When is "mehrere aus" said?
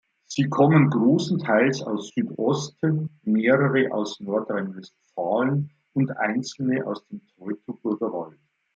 3.21-4.19